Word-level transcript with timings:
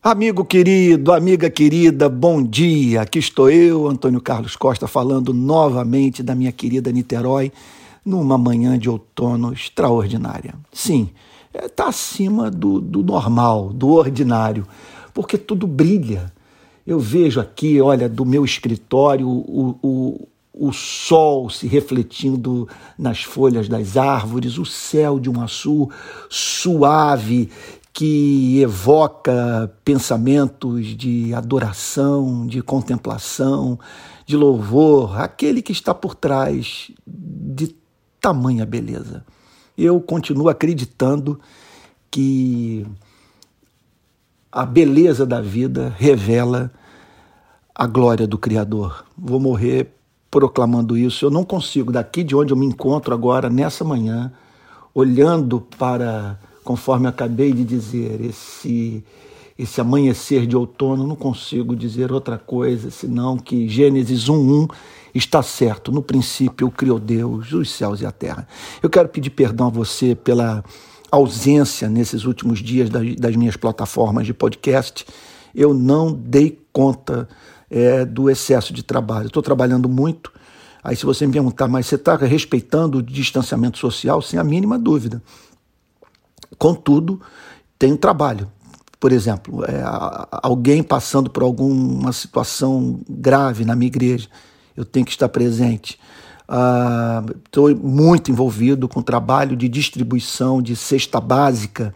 Amigo 0.00 0.44
querido, 0.44 1.12
amiga 1.12 1.50
querida, 1.50 2.08
bom 2.08 2.40
dia. 2.40 3.02
Aqui 3.02 3.18
estou 3.18 3.50
eu, 3.50 3.88
Antônio 3.88 4.20
Carlos 4.20 4.54
Costa, 4.54 4.86
falando 4.86 5.34
novamente 5.34 6.22
da 6.22 6.36
minha 6.36 6.52
querida 6.52 6.92
Niterói, 6.92 7.50
numa 8.04 8.38
manhã 8.38 8.78
de 8.78 8.88
outono 8.88 9.52
extraordinária. 9.52 10.54
Sim, 10.72 11.10
está 11.52 11.86
é, 11.86 11.88
acima 11.88 12.48
do, 12.48 12.80
do 12.80 13.02
normal, 13.02 13.72
do 13.72 13.88
ordinário, 13.88 14.64
porque 15.12 15.36
tudo 15.36 15.66
brilha. 15.66 16.32
Eu 16.86 17.00
vejo 17.00 17.40
aqui, 17.40 17.80
olha, 17.80 18.08
do 18.08 18.24
meu 18.24 18.44
escritório, 18.44 19.28
o, 19.28 19.76
o, 19.82 20.28
o 20.54 20.72
sol 20.72 21.50
se 21.50 21.66
refletindo 21.66 22.68
nas 22.96 23.24
folhas 23.24 23.68
das 23.68 23.96
árvores, 23.96 24.58
o 24.58 24.64
céu 24.64 25.18
de 25.18 25.28
um 25.28 25.42
azul 25.42 25.90
suave 26.30 27.50
que 27.92 28.60
evoca 28.60 29.72
pensamentos 29.84 30.86
de 30.96 31.34
adoração, 31.34 32.46
de 32.46 32.62
contemplação, 32.62 33.78
de 34.26 34.36
louvor, 34.36 35.20
aquele 35.20 35.62
que 35.62 35.72
está 35.72 35.94
por 35.94 36.14
trás 36.14 36.90
de 37.06 37.74
tamanha 38.20 38.64
beleza. 38.64 39.24
Eu 39.76 40.00
continuo 40.00 40.48
acreditando 40.48 41.40
que 42.10 42.86
a 44.50 44.64
beleza 44.64 45.24
da 45.26 45.40
vida 45.40 45.94
revela 45.98 46.70
a 47.74 47.86
glória 47.86 48.26
do 48.26 48.36
Criador. 48.36 49.04
Vou 49.16 49.38
morrer 49.38 49.94
proclamando 50.30 50.96
isso. 50.96 51.24
Eu 51.24 51.30
não 51.30 51.44
consigo, 51.44 51.92
daqui 51.92 52.24
de 52.24 52.34
onde 52.34 52.52
eu 52.52 52.56
me 52.56 52.66
encontro 52.66 53.14
agora, 53.14 53.48
nessa 53.48 53.84
manhã, 53.84 54.32
olhando 54.94 55.60
para 55.60 56.38
conforme 56.68 57.08
acabei 57.08 57.50
de 57.50 57.64
dizer, 57.64 58.20
esse, 58.20 59.02
esse 59.58 59.80
amanhecer 59.80 60.46
de 60.46 60.54
outono, 60.54 61.06
não 61.06 61.16
consigo 61.16 61.74
dizer 61.74 62.12
outra 62.12 62.36
coisa 62.36 62.90
senão 62.90 63.38
que 63.38 63.66
Gênesis 63.66 64.28
1:1 64.28 64.68
está 65.14 65.42
certo. 65.42 65.90
No 65.90 66.02
princípio 66.02 66.70
criou 66.70 66.98
Deus 66.98 67.50
os 67.54 67.70
céus 67.70 68.02
e 68.02 68.06
a 68.06 68.12
terra. 68.12 68.46
Eu 68.82 68.90
quero 68.90 69.08
pedir 69.08 69.30
perdão 69.30 69.68
a 69.68 69.70
você 69.70 70.14
pela 70.14 70.62
ausência 71.10 71.88
nesses 71.88 72.26
últimos 72.26 72.58
dias 72.58 72.90
das, 72.90 73.16
das 73.16 73.34
minhas 73.34 73.56
plataformas 73.56 74.26
de 74.26 74.34
podcast. 74.34 75.06
Eu 75.54 75.72
não 75.72 76.12
dei 76.12 76.60
conta 76.70 77.26
é, 77.70 78.04
do 78.04 78.28
excesso 78.28 78.74
de 78.74 78.82
trabalho. 78.82 79.28
Estou 79.28 79.42
trabalhando 79.42 79.88
muito. 79.88 80.30
Aí, 80.84 80.94
se 80.94 81.06
você 81.06 81.26
me 81.26 81.32
perguntar, 81.32 81.66
mas 81.66 81.86
você 81.86 81.94
está 81.94 82.14
respeitando 82.14 82.98
o 82.98 83.02
distanciamento 83.02 83.78
social? 83.78 84.20
Sem 84.20 84.38
a 84.38 84.44
mínima 84.44 84.78
dúvida. 84.78 85.22
Contudo, 86.56 87.20
tem 87.78 87.92
um 87.92 87.96
trabalho. 87.96 88.50
Por 89.00 89.12
exemplo, 89.12 89.64
é, 89.64 89.82
alguém 90.42 90.82
passando 90.82 91.30
por 91.30 91.42
alguma 91.42 92.12
situação 92.12 93.00
grave 93.08 93.64
na 93.64 93.76
minha 93.76 93.86
igreja, 93.86 94.28
eu 94.76 94.84
tenho 94.84 95.06
que 95.06 95.12
estar 95.12 95.28
presente. 95.28 95.98
Estou 97.44 97.68
ah, 97.68 97.74
muito 97.74 98.30
envolvido 98.30 98.88
com 98.88 99.00
o 99.00 99.02
trabalho 99.02 99.54
de 99.56 99.68
distribuição 99.68 100.62
de 100.62 100.74
cesta 100.74 101.20
básica 101.20 101.92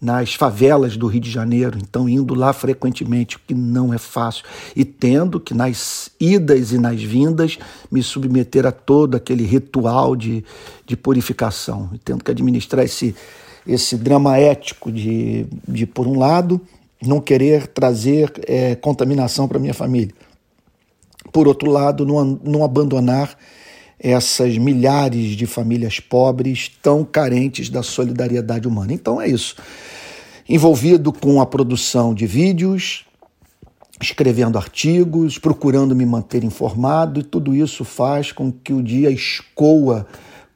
nas 0.00 0.34
favelas 0.34 0.96
do 0.96 1.06
Rio 1.06 1.20
de 1.20 1.30
Janeiro, 1.30 1.78
então 1.78 2.08
indo 2.08 2.34
lá 2.34 2.52
frequentemente, 2.54 3.36
o 3.36 3.40
que 3.46 3.52
não 3.52 3.92
é 3.92 3.98
fácil, 3.98 4.44
e 4.74 4.82
tendo 4.82 5.38
que 5.38 5.52
nas 5.52 6.10
idas 6.18 6.72
e 6.72 6.78
nas 6.78 7.02
vindas 7.02 7.58
me 7.92 8.02
submeter 8.02 8.64
a 8.64 8.72
todo 8.72 9.14
aquele 9.14 9.44
ritual 9.44 10.16
de, 10.16 10.42
de 10.86 10.96
purificação, 10.96 11.90
e 11.92 11.98
tendo 11.98 12.24
que 12.24 12.30
administrar 12.30 12.84
esse, 12.84 13.14
esse 13.66 13.96
drama 13.96 14.38
ético 14.38 14.90
de, 14.90 15.46
de 15.66 15.86
por 15.86 16.06
um 16.06 16.18
lado, 16.18 16.60
não 17.02 17.20
querer 17.20 17.66
trazer 17.66 18.32
é, 18.46 18.74
contaminação 18.74 19.48
para 19.48 19.58
minha 19.58 19.74
família. 19.74 20.14
Por 21.32 21.46
outro 21.46 21.70
lado, 21.70 22.04
não, 22.04 22.40
não 22.44 22.64
abandonar 22.64 23.36
essas 23.98 24.56
milhares 24.56 25.36
de 25.36 25.46
famílias 25.46 26.00
pobres 26.00 26.70
tão 26.82 27.04
carentes 27.04 27.68
da 27.68 27.82
solidariedade 27.82 28.66
humana. 28.66 28.92
Então 28.92 29.20
é 29.20 29.28
isso. 29.28 29.56
Envolvido 30.48 31.12
com 31.12 31.40
a 31.40 31.46
produção 31.46 32.14
de 32.14 32.26
vídeos, 32.26 33.04
escrevendo 34.00 34.56
artigos, 34.56 35.38
procurando 35.38 35.94
me 35.94 36.06
manter 36.06 36.42
informado, 36.42 37.20
e 37.20 37.22
tudo 37.22 37.54
isso 37.54 37.84
faz 37.84 38.32
com 38.32 38.50
que 38.50 38.72
o 38.72 38.82
dia 38.82 39.10
escoa 39.10 40.06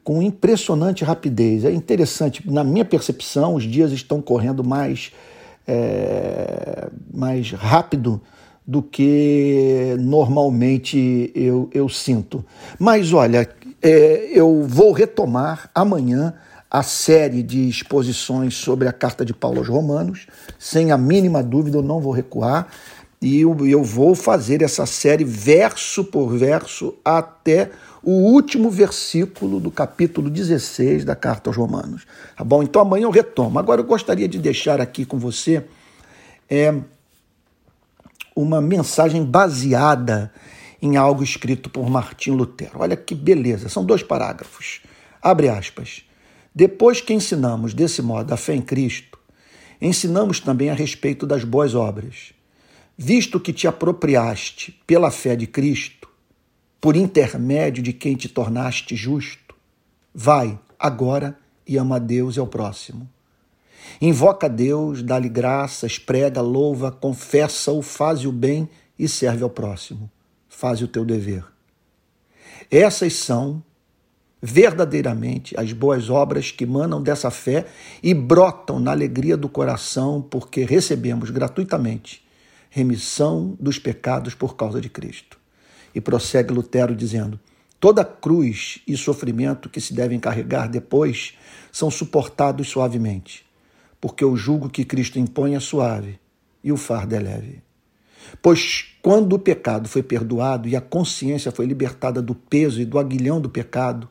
com 0.05 0.21
impressionante 0.21 1.03
rapidez. 1.03 1.65
É 1.65 1.71
interessante, 1.71 2.43
na 2.49 2.63
minha 2.63 2.85
percepção, 2.85 3.55
os 3.55 3.63
dias 3.63 3.91
estão 3.91 4.21
correndo 4.21 4.63
mais, 4.63 5.11
é, 5.67 6.87
mais 7.11 7.51
rápido 7.51 8.21
do 8.67 8.83
que 8.83 9.95
normalmente 9.99 11.31
eu, 11.33 11.67
eu 11.73 11.89
sinto. 11.89 12.45
Mas 12.77 13.11
olha, 13.13 13.49
é, 13.81 14.29
eu 14.31 14.63
vou 14.67 14.91
retomar 14.91 15.71
amanhã 15.73 16.35
a 16.69 16.83
série 16.83 17.41
de 17.41 17.67
exposições 17.67 18.53
sobre 18.53 18.87
a 18.87 18.93
carta 18.93 19.25
de 19.25 19.33
Paulo 19.33 19.57
aos 19.57 19.67
Romanos, 19.67 20.27
sem 20.59 20.91
a 20.91 20.97
mínima 20.99 21.41
dúvida, 21.41 21.77
eu 21.77 21.83
não 21.83 21.99
vou 21.99 22.11
recuar. 22.11 22.67
E 23.21 23.39
eu, 23.41 23.83
vou 23.83 24.13
fazer 24.13 24.61
essa 24.61 24.85
série 24.85 25.23
verso 25.23 26.03
por 26.03 26.29
verso 26.29 26.95
até 27.03 27.71
o 28.03 28.11
último 28.11 28.69
versículo 28.69 29.59
do 29.59 29.71
capítulo 29.71 30.29
16 30.29 31.03
da 31.03 31.15
carta 31.15 31.49
aos 31.49 31.57
Romanos. 31.57 32.05
Tá 32.37 32.43
bom? 32.43 32.61
Então 32.61 32.81
amanhã 32.81 33.05
eu 33.05 33.09
retomo. 33.09 33.57
Agora 33.57 33.81
eu 33.81 33.85
gostaria 33.85 34.27
de 34.27 34.37
deixar 34.37 34.79
aqui 34.79 35.05
com 35.05 35.17
você 35.17 35.65
é, 36.47 36.75
uma 38.35 38.61
mensagem 38.61 39.25
baseada 39.25 40.31
em 40.79 40.97
algo 40.97 41.23
escrito 41.23 41.69
por 41.69 41.89
Martim 41.89 42.31
Lutero. 42.31 42.79
Olha 42.79 42.95
que 42.95 43.15
beleza, 43.15 43.69
são 43.69 43.83
dois 43.83 44.03
parágrafos. 44.03 44.81
Abre 45.19 45.49
aspas. 45.49 46.03
Depois 46.53 47.01
que 47.01 47.13
ensinamos 47.13 47.73
desse 47.73 48.03
modo 48.03 48.31
a 48.31 48.37
fé 48.37 48.53
em 48.53 48.61
Cristo, 48.61 49.17
ensinamos 49.81 50.39
também 50.39 50.69
a 50.69 50.75
respeito 50.75 51.25
das 51.25 51.43
boas 51.43 51.73
obras. 51.73 52.34
Visto 52.97 53.41
que 53.41 53.51
te 53.51 53.67
apropriaste 53.67 54.79
pela 54.87 55.11
fé 55.11 55.35
de 55.35 55.45
Cristo, 55.45 56.07
por 56.79 56.95
intermédio 56.95 57.83
de 57.83 57.91
quem 57.91 58.15
te 58.15 58.29
tornaste 58.29 58.95
justo. 58.95 59.53
Vai 60.13 60.57
agora 60.79 61.37
e 61.67 61.77
ama 61.77 61.97
a 61.97 61.99
Deus 61.99 62.37
e 62.37 62.39
ao 62.39 62.47
próximo. 62.47 63.09
Invoca 64.01 64.47
a 64.47 64.49
Deus, 64.49 65.03
dá-lhe 65.03 65.27
graças, 65.27 65.99
prega, 65.99 66.41
louva, 66.41 66.89
confessa-o, 66.89 67.81
faz 67.81 68.25
o 68.25 68.31
bem 68.31 68.69
e 68.97 69.09
serve 69.09 69.43
ao 69.43 69.49
próximo. 69.49 70.09
Faz 70.47 70.81
o 70.81 70.87
teu 70.87 71.03
dever. 71.03 71.43
Essas 72.71 73.13
são 73.13 73.61
verdadeiramente 74.41 75.53
as 75.59 75.73
boas 75.73 76.09
obras 76.09 76.49
que 76.49 76.65
manam 76.65 77.01
dessa 77.01 77.29
fé 77.29 77.65
e 78.01 78.13
brotam 78.13 78.79
na 78.79 78.91
alegria 78.91 79.35
do 79.35 79.49
coração, 79.49 80.21
porque 80.21 80.63
recebemos 80.63 81.29
gratuitamente 81.29 82.24
remissão 82.75 83.55
dos 83.57 83.79
pecados 83.79 84.35
por 84.35 84.57
causa 84.57 84.81
de 84.81 84.89
Cristo. 84.89 85.39
E 85.93 86.01
prossegue 86.01 86.53
Lutero 86.53 86.93
dizendo: 86.93 87.39
toda 87.79 88.03
cruz 88.03 88.81
e 88.85 88.97
sofrimento 88.97 89.69
que 89.69 89.79
se 89.79 89.93
devem 89.93 90.19
carregar 90.19 90.67
depois 90.67 91.35
são 91.71 91.89
suportados 91.89 92.67
suavemente, 92.67 93.45
porque 94.01 94.25
o 94.25 94.35
jugo 94.35 94.69
que 94.69 94.83
Cristo 94.83 95.17
impõe 95.17 95.55
é 95.55 95.59
suave 95.61 96.19
e 96.61 96.69
o 96.69 96.75
fardo 96.75 97.15
é 97.15 97.19
leve. 97.19 97.63
Pois 98.41 98.87
quando 99.01 99.33
o 99.33 99.39
pecado 99.39 99.87
foi 99.87 100.03
perdoado 100.03 100.67
e 100.67 100.75
a 100.75 100.81
consciência 100.81 101.53
foi 101.53 101.65
libertada 101.65 102.21
do 102.21 102.35
peso 102.35 102.81
e 102.81 102.85
do 102.85 102.99
aguilhão 102.99 103.39
do 103.39 103.49
pecado, 103.49 104.09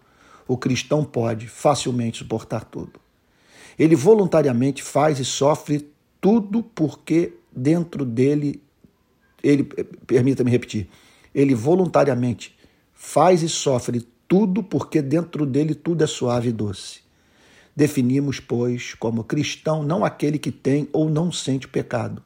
o 0.49 0.57
cristão 0.57 1.05
pode 1.05 1.49
facilmente 1.49 2.17
suportar 2.17 2.65
tudo. 2.65 2.99
Ele 3.79 3.95
voluntariamente 3.95 4.83
faz 4.83 5.19
e 5.19 5.25
sofre 5.25 5.87
tudo 6.19 6.63
porque 6.63 7.35
dentro 7.55 8.05
dele, 8.05 8.63
ele, 9.43 9.65
permita-me 10.07 10.51
repetir, 10.51 10.89
ele 11.35 11.55
voluntariamente 11.55 12.57
faz 12.93 13.43
e 13.43 13.49
sofre 13.49 14.07
tudo 14.27 14.63
porque 14.63 15.03
dentro 15.03 15.45
dele 15.45 15.75
tudo 15.75 16.05
é 16.05 16.07
suave 16.07 16.49
e 16.49 16.53
doce. 16.53 17.01
Definimos, 17.77 18.39
pois, 18.39 18.95
como 18.95 19.25
cristão 19.25 19.83
não 19.83 20.05
aquele 20.05 20.39
que 20.39 20.53
tem 20.53 20.89
ou 20.93 21.11
não 21.11 21.33
sente 21.33 21.67
pecado, 21.67 22.23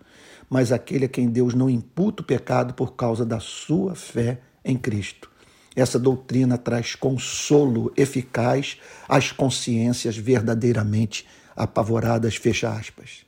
mas 0.49 0.73
aquele 0.73 1.07
a 1.07 1.09
quem 1.09 1.29
Deus 1.29 1.55
não 1.55 1.71
imputa 1.71 2.23
o 2.23 2.27
pecado 2.27 2.75
por 2.75 2.95
causa 2.95 3.25
da 3.25 3.41
sua 3.41 3.95
fé 3.95 4.41
em 4.65 4.77
Cristo. 4.77 5.31
Essa 5.75 5.99
doutrina 5.99 6.59
traz 6.59 6.95
consolo 6.95 7.93
eficaz 7.97 8.79
às 9.09 9.33
consciências 9.33 10.17
verdadeiramente 10.17 11.27
apavoradas, 11.55 12.37
fecha 12.37 12.71
aspas. 12.71 13.25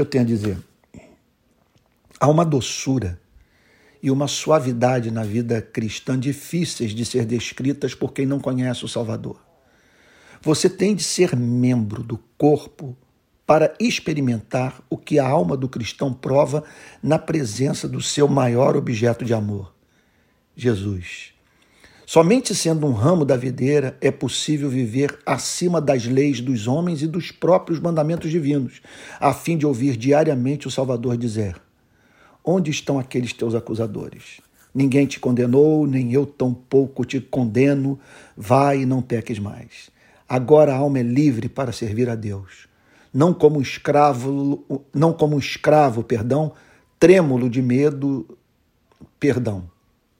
Que 0.00 0.02
eu 0.02 0.06
tenho 0.06 0.24
a 0.24 0.26
dizer? 0.26 0.58
Há 2.18 2.26
uma 2.26 2.42
doçura 2.42 3.20
e 4.02 4.10
uma 4.10 4.26
suavidade 4.26 5.10
na 5.10 5.22
vida 5.22 5.60
cristã 5.60 6.18
difíceis 6.18 6.92
de 6.92 7.04
ser 7.04 7.26
descritas 7.26 7.94
por 7.94 8.14
quem 8.14 8.24
não 8.24 8.40
conhece 8.40 8.82
o 8.82 8.88
Salvador. 8.88 9.38
Você 10.40 10.70
tem 10.70 10.94
de 10.94 11.02
ser 11.02 11.36
membro 11.36 12.02
do 12.02 12.16
corpo 12.38 12.96
para 13.46 13.74
experimentar 13.78 14.82
o 14.88 14.96
que 14.96 15.18
a 15.18 15.28
alma 15.28 15.54
do 15.54 15.68
cristão 15.68 16.14
prova 16.14 16.64
na 17.02 17.18
presença 17.18 17.86
do 17.86 18.00
seu 18.00 18.26
maior 18.26 18.76
objeto 18.76 19.22
de 19.22 19.34
amor, 19.34 19.74
Jesus. 20.56 21.34
Somente 22.12 22.56
sendo 22.56 22.88
um 22.88 22.92
ramo 22.92 23.24
da 23.24 23.36
videira 23.36 23.96
é 24.00 24.10
possível 24.10 24.68
viver 24.68 25.16
acima 25.24 25.80
das 25.80 26.06
leis 26.06 26.40
dos 26.40 26.66
homens 26.66 27.02
e 27.02 27.06
dos 27.06 27.30
próprios 27.30 27.78
mandamentos 27.78 28.32
divinos, 28.32 28.82
a 29.20 29.32
fim 29.32 29.56
de 29.56 29.64
ouvir 29.64 29.96
diariamente 29.96 30.66
o 30.66 30.72
Salvador 30.72 31.16
dizer: 31.16 31.54
Onde 32.44 32.68
estão 32.68 32.98
aqueles 32.98 33.32
teus 33.32 33.54
acusadores? 33.54 34.40
Ninguém 34.74 35.06
te 35.06 35.20
condenou, 35.20 35.86
nem 35.86 36.12
eu 36.12 36.26
tampouco 36.26 37.04
te 37.04 37.20
condeno. 37.20 37.96
Vai 38.36 38.80
e 38.80 38.86
não 38.86 39.00
peques 39.00 39.38
mais. 39.38 39.88
Agora 40.28 40.72
a 40.72 40.78
alma 40.78 40.98
é 40.98 41.04
livre 41.04 41.48
para 41.48 41.70
servir 41.70 42.10
a 42.10 42.16
Deus. 42.16 42.66
Não 43.14 43.32
como 43.32 43.62
escravo, 43.62 44.82
não 44.92 45.12
como 45.12 45.38
escravo, 45.38 46.02
perdão, 46.02 46.54
trêmulo 46.98 47.48
de 47.48 47.62
medo, 47.62 48.26
perdão. 49.20 49.70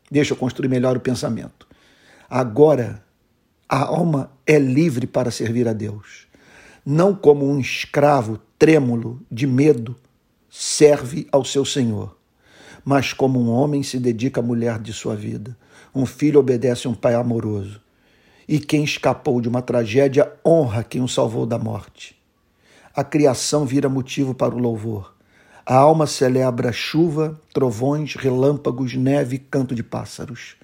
Deixa 0.08 0.34
eu 0.34 0.36
construir 0.36 0.68
melhor 0.68 0.96
o 0.96 1.00
pensamento. 1.00 1.68
Agora 2.30 3.04
a 3.68 3.84
alma 3.84 4.30
é 4.46 4.58
livre 4.58 5.06
para 5.06 5.30
servir 5.30 5.66
a 5.66 5.72
Deus. 5.72 6.28
Não 6.86 7.14
como 7.14 7.46
um 7.46 7.58
escravo 7.58 8.40
trêmulo 8.58 9.20
de 9.30 9.46
medo 9.46 9.96
serve 10.48 11.26
ao 11.30 11.44
seu 11.44 11.64
Senhor 11.64 12.16
mas 12.84 13.12
como 13.12 13.40
um 13.40 13.50
homem 13.50 13.82
se 13.82 13.98
dedica 13.98 14.40
à 14.40 14.42
mulher 14.42 14.78
de 14.78 14.92
sua 14.92 15.14
vida. 15.14 15.56
Um 15.94 16.06
filho 16.06 16.40
obedece 16.40 16.86
a 16.86 16.90
um 16.90 16.94
pai 16.94 17.14
amoroso. 17.14 17.80
E 18.48 18.58
quem 18.58 18.82
escapou 18.82 19.40
de 19.40 19.48
uma 19.48 19.62
tragédia 19.62 20.32
honra 20.44 20.82
quem 20.82 21.00
o 21.00 21.08
salvou 21.08 21.46
da 21.46 21.58
morte. 21.58 22.16
A 22.94 23.04
criação 23.04 23.64
vira 23.64 23.88
motivo 23.88 24.34
para 24.34 24.54
o 24.54 24.58
louvor. 24.58 25.14
A 25.64 25.76
alma 25.76 26.06
celebra 26.06 26.72
chuva, 26.72 27.38
trovões, 27.52 28.16
relâmpagos, 28.16 28.94
neve, 28.94 29.38
canto 29.38 29.74
de 29.74 29.82
pássaros. 29.82 30.56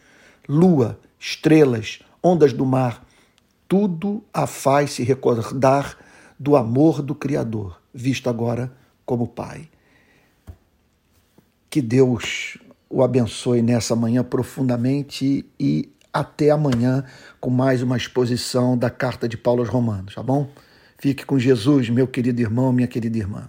Lua, 0.49 0.99
estrelas, 1.19 2.01
ondas 2.23 2.53
do 2.53 2.65
mar, 2.65 3.07
tudo 3.69 4.23
a 4.33 4.47
faz 4.47 4.93
se 4.93 5.03
recordar 5.03 5.97
do 6.39 6.57
amor 6.57 7.03
do 7.03 7.15
Criador, 7.15 7.81
visto 7.93 8.29
agora 8.29 8.73
como 9.05 9.27
Pai. 9.27 9.69
Que 11.69 11.81
Deus 11.81 12.59
o 12.89 13.03
abençoe 13.03 13.63
nessa 13.63 13.97
manhã 13.97 14.23
profundamente 14.23 15.45
e 15.59 15.91
até 16.13 16.51
amanhã 16.51 17.05
com 17.41 17.51
mais 17.51 17.83
uma 17.83 17.97
exposição 17.97 18.77
da 18.77 18.89
carta 18.89 19.29
de 19.29 19.37
Paulo 19.37 19.61
aos 19.61 19.69
Romanos, 19.69 20.15
tá 20.15 20.23
bom? 20.23 20.49
Fique 20.99 21.27
com 21.27 21.39
Jesus, 21.39 21.91
meu 21.91 22.07
querido 22.07 22.41
irmão, 22.41 22.73
minha 22.73 22.89
querida 22.89 23.19
irmã. 23.19 23.49